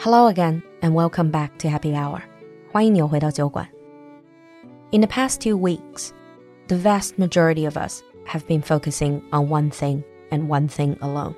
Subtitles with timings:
[0.00, 2.20] Hello again and welcome back to Happy Hour.
[2.72, 3.66] 欢迎你回到酒馆.
[4.90, 6.10] In the past two weeks,
[6.68, 11.34] the vast majority of us have been focusing on one thing and one thing alone.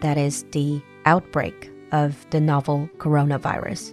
[0.00, 3.92] That is the outbreak of the novel coronavirus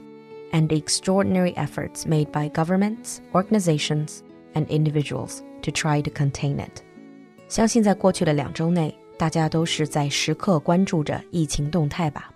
[0.51, 4.23] and the extraordinary efforts made by governments, organizations,
[4.53, 6.81] and individuals to try to contain it.
[7.47, 12.31] 相信在过去的两周内，大家都是在时刻关注着疫情动态吧。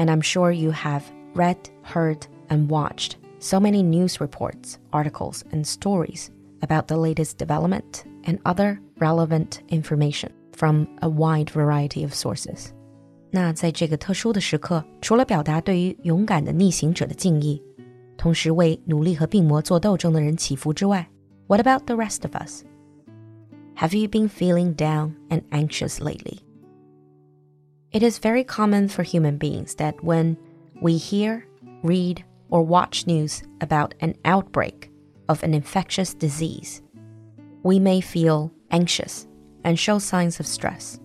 [0.00, 1.02] and I'm sure you have
[1.34, 6.30] read, heard, and watched so many news reports, articles, and stories
[6.62, 12.68] about the latest development and other relevant information from a wide variety of sources.
[13.30, 17.62] 那在这个特殊的时刻，除了表达对于勇敢的逆行者的敬意，
[18.16, 21.06] 同时为努力和病魔做斗争的人祈福之外，
[21.48, 22.62] What about the rest of us?
[23.76, 26.38] Have you been feeling down and anxious lately?
[27.91, 30.37] It is very common for human beings that when
[30.81, 31.45] we hear,
[31.83, 34.89] read, or watch news about an outbreak
[35.27, 36.81] of an infectious disease,
[37.63, 39.27] we may feel anxious
[39.65, 41.01] and show signs of stress.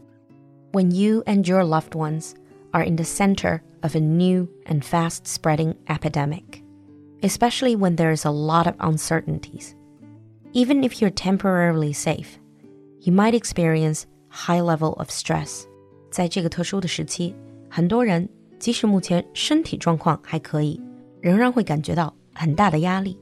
[0.70, 2.36] When you and your loved ones
[2.72, 6.62] are in the center of a new and fast spreading epidemic,
[7.24, 9.74] especially when there is a lot of uncertainties,
[10.52, 12.38] even if you're temporarily safe,
[13.00, 15.66] you might experience high level of stress
[16.15, 17.35] 在这个特殊的时期，
[17.69, 18.27] 很多人
[18.59, 20.79] 即使目前身体状况还可以，
[21.21, 23.17] 仍然会感觉到很大的压力。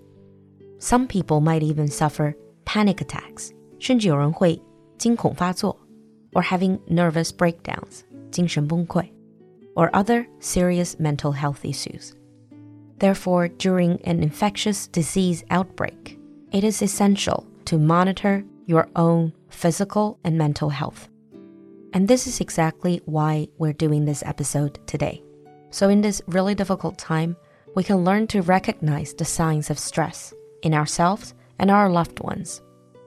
[0.80, 4.62] Some people might even suffer panic attacks，甚至有人会
[4.98, 5.78] 惊恐发作，
[6.32, 9.10] or having nervous breakdowns，精神崩溃，
[9.76, 12.12] or other serious mental health issues.
[12.98, 16.18] Therefore, during an infectious disease outbreak,
[16.52, 21.08] it is essential to monitor your own physical and mental health.
[21.94, 25.24] And this is exactly why we're doing this episode today.
[25.72, 27.36] So, in this really difficult time,
[27.76, 32.62] we can learn to recognize the signs of stress in ourselves and our loved ones,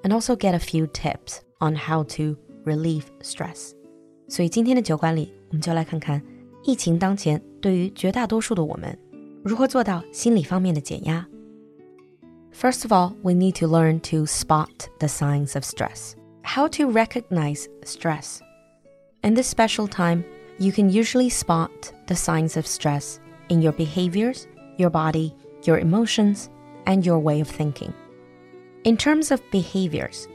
[0.04, 3.72] and also get a few tips on how to relieve stress.
[4.28, 6.22] 所以今天的酒馆里，我们就来看看
[6.64, 8.96] 疫情当前对于绝大多数的我们，
[9.44, 11.26] 如何做到心理方面的减压。
[12.52, 16.14] First of all, we need to learn to spot the signs of stress.
[16.44, 18.40] How to recognize stress.
[19.27, 20.23] in this special time,
[20.57, 26.49] you can usually spot the signs of stress in your behaviors, your body, your emotions,
[26.85, 27.93] and your way of thinking.
[28.85, 30.29] In terms of behaviors,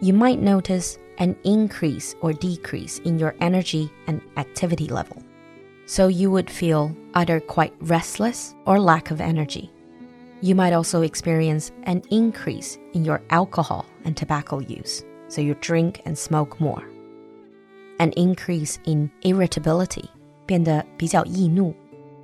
[0.00, 5.20] you might notice an increase or decrease in your energy and activity level.
[5.86, 9.68] So you would feel either quite restless or lack of energy.
[10.42, 16.02] You might also experience an increase in your alcohol and tobacco use, so you drink
[16.04, 16.88] and smoke more
[17.99, 20.09] an increase in irritability,
[20.45, 21.73] 变得比较易怒,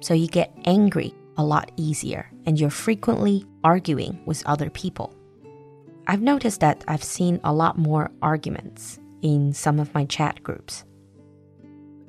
[0.02, 5.12] so you get angry a lot easier and you're frequently arguing with other people.
[6.08, 10.84] I've noticed that I've seen a lot more arguments in some of my chat groups.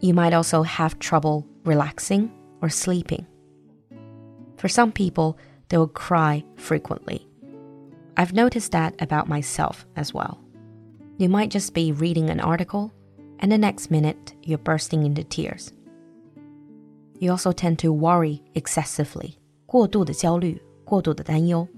[0.00, 2.30] You might also have trouble relaxing
[2.62, 3.26] or sleeping.
[4.56, 7.26] For some people, they will cry frequently.
[8.16, 10.40] I've noticed that about myself as well.
[11.18, 12.92] You might just be reading an article
[13.38, 15.72] and the next minute you're bursting into tears.
[17.18, 19.34] You also tend to worry excessively,
[19.66, 21.68] 过度的焦虑,过度的担忧.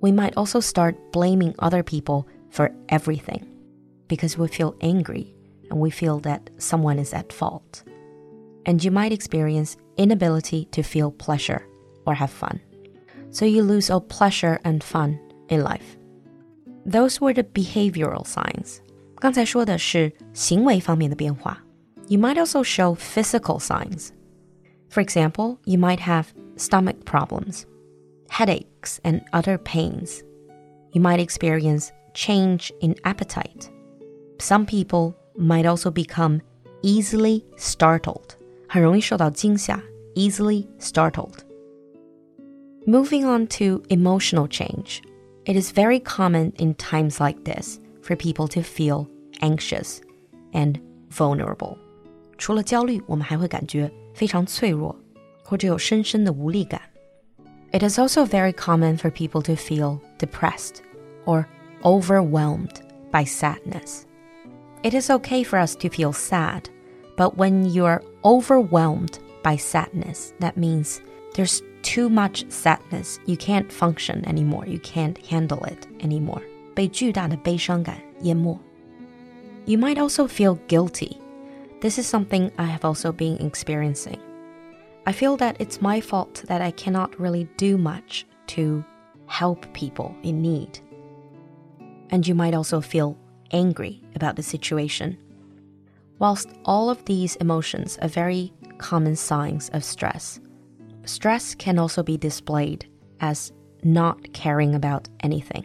[0.00, 3.46] We might also start blaming other people for everything
[4.08, 5.34] because we feel angry
[5.70, 7.84] and we feel that someone is at fault.
[8.64, 11.62] And you might experience inability to feel pleasure
[12.06, 12.60] or have fun.
[13.30, 15.96] So you lose all pleasure and fun in life.
[16.84, 18.82] Those were the behavioral signs.
[19.24, 21.62] 刚才说的是行为方面的变化。
[22.08, 24.10] You might also show physical signs.
[24.88, 26.26] For example, you might have
[26.56, 27.64] stomach problems,
[28.28, 30.22] headaches, and other pains.
[30.92, 33.70] You might experience change in appetite.
[34.38, 36.40] Some people might also become
[36.82, 38.36] easily startled.
[38.68, 39.80] 很容易受到惊吓,
[40.14, 41.44] easily startled.
[42.86, 45.02] Moving on to emotional change.
[45.44, 49.06] It is very common in times like this for people to feel
[49.40, 49.98] anxious
[50.52, 50.80] and
[51.10, 51.76] vulnerable.
[52.38, 54.96] 除了焦虑，我们还会感觉非常脆弱，
[55.44, 56.80] 或者有深深的无力感。
[57.72, 60.76] It is also very common for people to feel depressed
[61.24, 61.46] or
[61.82, 62.76] overwhelmed
[63.10, 64.02] by sadness.
[64.82, 66.64] It is okay for us to feel sad,
[67.16, 71.00] but when you're overwhelmed by sadness, that means
[71.34, 73.18] there's too much sadness.
[73.26, 74.66] You can't function anymore.
[74.66, 76.42] You can't handle it anymore.
[76.74, 78.58] 被巨大的悲伤感淹没。
[79.66, 81.18] You might also feel guilty.
[81.80, 84.20] This is something I have also been experiencing.
[85.06, 88.84] I feel that it's my fault that I cannot really do much to
[89.26, 90.80] help people in need.
[92.10, 93.16] And you might also feel
[93.52, 95.16] angry about the situation.
[96.18, 100.40] Whilst all of these emotions are very common signs of stress,
[101.04, 102.86] stress can also be displayed
[103.20, 103.52] as
[103.82, 105.64] not caring about anything.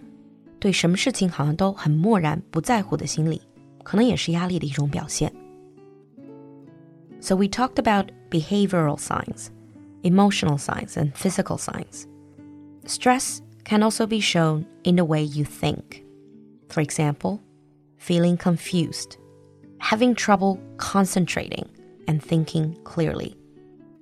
[0.60, 3.42] 对什么事情好像都很漠然、不在乎的心理，
[3.84, 5.32] 可能也是压力的一种表现。
[7.20, 9.50] So we talked about behavioral signs,
[10.04, 12.06] emotional signs, and physical signs.
[12.86, 16.04] Stress can also be shown in the way you think.
[16.70, 17.40] For example,
[17.98, 19.18] feeling confused,
[19.80, 21.68] having trouble concentrating
[22.08, 23.36] and thinking clearly,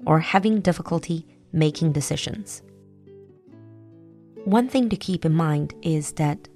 [0.06, 2.62] or having difficulty making decisions.
[4.46, 6.50] One thing to keep in mind is that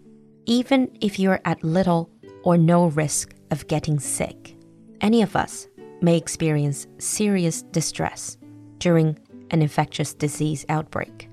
[0.46, 2.10] even if you're at little
[2.43, 4.57] or no risk of getting sick,
[5.01, 5.69] any of us
[6.01, 8.37] may experience serious distress
[8.79, 9.19] during
[9.51, 11.29] an infectious disease outbreak.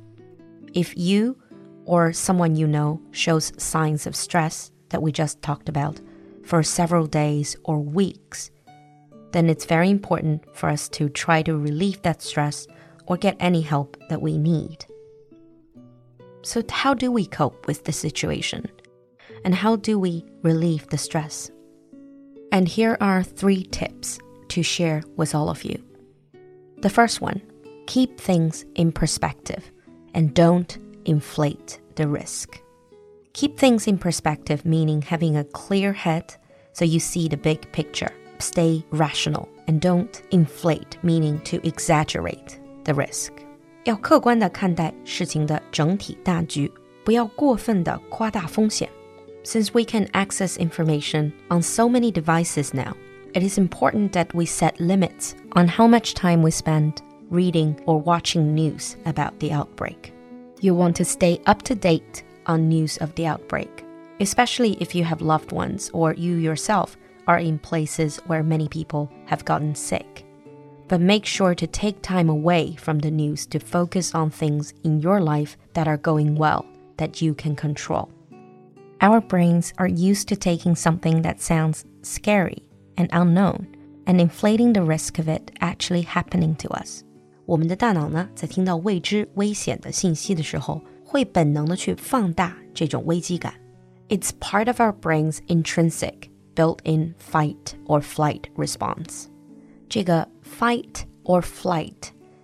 [0.74, 1.38] If you
[1.86, 6.00] or someone you know shows signs of stress that we just talked about
[6.44, 8.52] for several days or weeks,
[9.32, 12.68] then it's very important for us to try to relieve that stress
[13.08, 14.86] or get any help that we need.
[16.42, 18.70] So, how do we cope with the situation?
[19.45, 21.51] And how do we relieve the stress?
[22.51, 24.19] And here are three tips
[24.49, 25.83] to share with all of you.
[26.83, 27.41] The first one
[27.87, 29.71] keep things in perspective
[30.15, 32.61] and don't inflate the risk.
[33.33, 36.35] Keep things in perspective, meaning having a clear head
[36.73, 38.13] so you see the big picture.
[38.39, 43.33] Stay rational and don't inflate, meaning to exaggerate the risk.
[43.85, 46.71] 要客观的看待事情的整体大局，
[47.05, 48.89] 不要过分的夸大风险。
[49.50, 52.96] Since we can access information on so many devices now,
[53.34, 57.02] it is important that we set limits on how much time we spend
[57.32, 60.14] reading or watching news about the outbreak.
[60.62, 63.84] You'll want to stay up to date on news of the outbreak,
[64.20, 66.96] especially if you have loved ones or you yourself
[67.26, 70.28] are in places where many people have gotten sick.
[70.88, 75.00] But make sure to take time away from the news to focus on things in
[75.00, 76.68] your life that are going well,
[76.98, 78.12] that you can control.
[79.01, 82.63] Our brains are used to taking something that sounds scary
[82.97, 83.67] and unknown
[84.07, 87.03] and inflating the risk of it actually happening to us.
[87.47, 93.55] 我们的大脑呢，在听到未知、危险的信息的时候，会本能的去放大这种危机感。
[94.09, 99.27] It's part of our brain's intrinsic, built-in fight or flight response.
[99.89, 100.29] 这个
[100.59, 101.93] fight or flight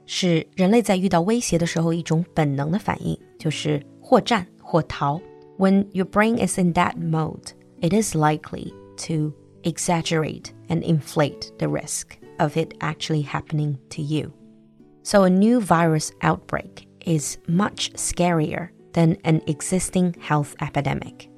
[0.04, 5.20] 是人类在遇到威胁的时候一种本能的反应，就是或战或逃。
[5.57, 11.69] When your brain is in that mode, it is likely to exaggerate and inflate the
[11.69, 14.33] risk of it actually happening to you.
[15.03, 21.29] So, a new virus outbreak is much scarier than an existing health epidemic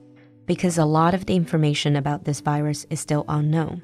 [0.45, 3.83] because a lot of the information about this virus is still unknown.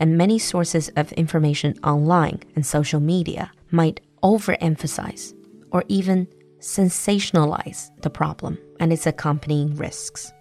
[0.00, 5.34] And many sources of information online and social media might overemphasize
[5.70, 6.26] or even
[6.61, 10.31] sensationalize the problem and its accompanying risks.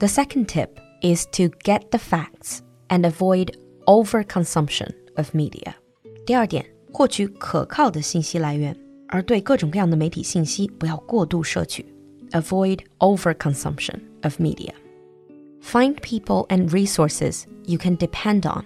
[0.00, 3.56] The second tip is to get the facts and avoid
[3.86, 5.74] overconsumption of media.
[6.26, 8.76] 第二点，获取可靠的信息来源，
[9.08, 11.86] 而对各种各样的媒体信息不要过度摄取。
[12.30, 14.72] Avoid overconsumption of media.
[15.62, 18.64] Find people and resources you can depend on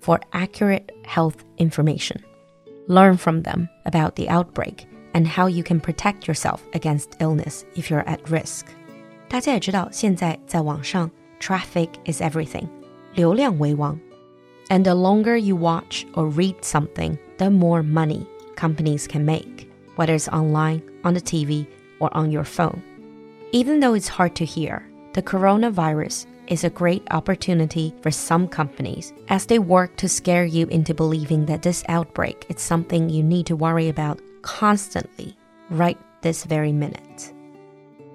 [0.00, 2.20] for accurate health information.
[2.88, 7.90] Learn from them about the outbreak and how you can protect yourself against illness if
[7.90, 8.66] you're at risk.
[9.28, 11.10] 大家也知道，现在在网上
[11.40, 12.68] Traffic is everything.
[13.14, 13.98] 流量为王.
[14.68, 20.14] And the longer you watch or read something, the more money companies can make, whether
[20.14, 21.66] it's online, on the TV,
[21.98, 22.80] or on your phone.
[23.52, 29.12] Even though it's hard to hear, the coronavirus is a great opportunity for some companies
[29.28, 33.46] as they work to scare you into believing that this outbreak is something you need
[33.46, 35.37] to worry about constantly
[35.69, 37.33] right this very minute.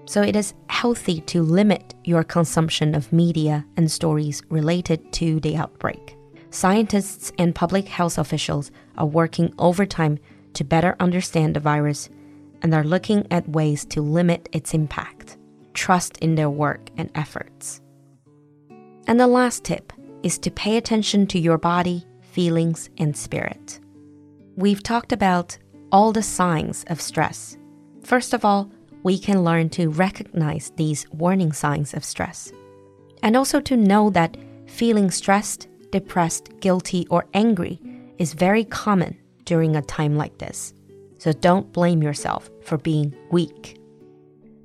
[0.07, 5.57] So it is healthy to limit your consumption of media and stories related to the
[5.57, 6.17] outbreak.
[6.51, 10.19] Scientists and public health officials are working overtime
[10.55, 12.09] to better understand the virus
[12.63, 15.37] and are looking at ways to limit its impact.
[15.75, 17.83] Trust in their work and efforts.
[19.07, 23.81] And the last tip is to pay attention to your body, feelings, and spirit.
[24.57, 25.59] We've talked about
[25.93, 27.57] all the signs of stress.
[28.03, 28.73] First of all,
[29.03, 32.51] we can learn to recognize these warning signs of stress.
[33.23, 37.79] And also to know that feeling stressed, depressed, guilty, or angry
[38.19, 40.73] is very common during a time like this.
[41.19, 43.79] So don't blame yourself for being weak.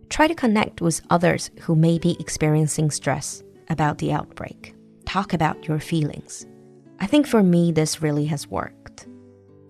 [0.10, 4.74] Try to connect with others who may be experiencing stress about the outbreak.
[5.06, 6.46] Talk about your feelings.
[7.00, 9.08] I think for me, this really has worked.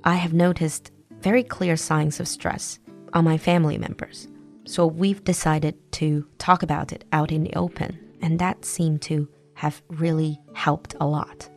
[0.04, 0.92] I have noticed
[1.28, 2.80] very clear signs of stress
[3.12, 4.30] on my family members.
[4.64, 9.28] So we've decided to talk about it out in the open, and that seemed to
[9.56, 11.50] have really helped a lot.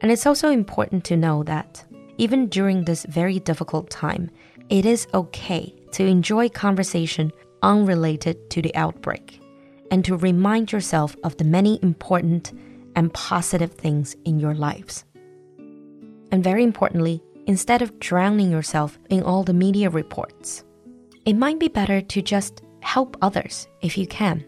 [0.00, 1.84] And it's also important to know that
[2.16, 4.30] even during this very difficult time,
[4.70, 9.38] it is okay to enjoy conversation unrelated to the outbreak
[9.90, 12.52] and to remind yourself of the many important
[12.96, 15.04] and positive things in your lives.
[16.30, 20.63] And very importantly, instead of drowning yourself in all the media reports,
[21.25, 24.43] it might be better to just help others if you can.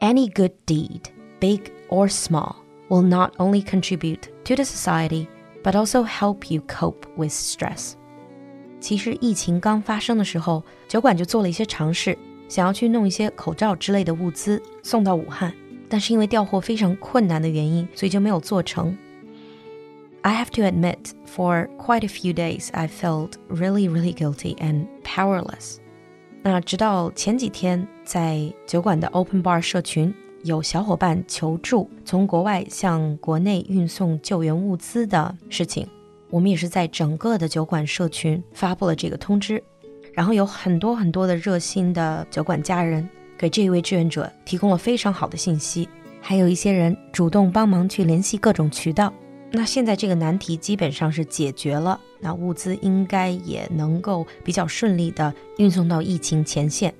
[0.00, 1.02] Any good deed,
[1.40, 2.56] big or small,
[2.88, 5.26] will not only contribute to the society,
[5.62, 7.94] but also help you cope with stress.
[8.80, 15.54] 其实疫情刚发生的时候，酒馆就做了一些尝试，想要去弄一些口罩之类的物资送到武汉，
[15.88, 18.94] 但是因为调货非常困难的原因，所以就没有做成。
[20.21, 24.87] I have to admit, for quite a few days, I felt really, really guilty and
[25.03, 25.77] powerless.
[26.43, 35.87] 那直到前几天，在酒馆的 Open Bar 社群，有小伙伴求助从国外向国内运送救援物资的事情，
[36.29, 39.63] 我们也是在整个的酒馆社群发布了这个通知。
[40.13, 43.07] 然后有很多很多的热心的酒馆家人
[43.37, 45.87] 给这一位志愿者提供了非常好的信息，
[46.19, 49.13] 还有一些人主动帮忙去联系各种渠道。
[49.50, 56.92] 那现在这个难题基本上是解决了，那物资应该也能够比较顺利的运送到疫情前线。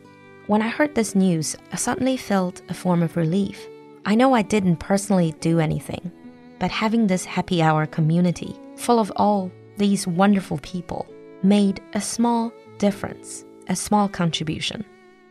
[0.46, 3.56] When I heard this news, I suddenly felt a form of relief.
[4.04, 6.12] I know I didn't personally do anything,
[6.60, 11.06] but having this happy hour community full of all these wonderful people
[11.42, 14.84] made a small difference, a small contribution.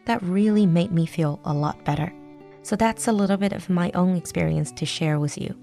[0.05, 2.11] That really made me feel a lot better.
[2.63, 5.55] So that's a little bit of my own experience to share with you.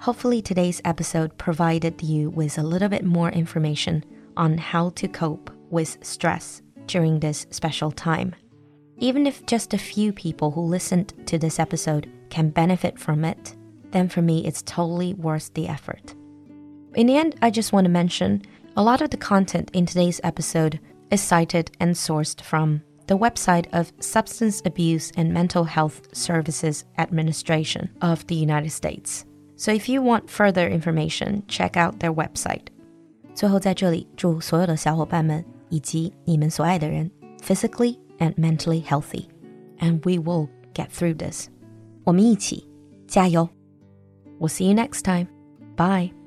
[0.00, 4.02] Hopefully, today's episode provided you with a little bit more information
[4.34, 8.34] on how to cope with stress during this special time.
[8.96, 13.54] Even if just a few people who listened to this episode can benefit from it,
[13.90, 16.14] then for me, it's totally worth the effort.
[16.94, 18.40] In the end, I just want to mention
[18.78, 20.80] a lot of the content in today's episode
[21.10, 27.90] is cited and sourced from the website of Substance Abuse and Mental Health Services Administration
[28.00, 29.26] of the United States.
[29.59, 32.67] So if you want further information, check out their website.
[33.33, 37.09] 最后在这里祝所有的小伙伴们以及你们所爱的人
[37.41, 39.25] physically and mentally healthy,
[39.79, 41.47] and we will get through this.
[42.03, 42.67] 我们一起
[43.07, 43.47] 加油.
[44.39, 45.27] We'll see you next time.
[45.75, 46.18] Bye.